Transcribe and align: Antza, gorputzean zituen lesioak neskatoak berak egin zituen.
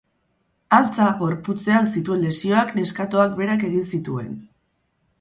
Antza, 0.77 1.09
gorputzean 1.19 1.87
zituen 1.97 2.25
lesioak 2.25 2.75
neskatoak 2.83 3.39
berak 3.43 3.71
egin 3.71 3.89
zituen. 3.95 4.39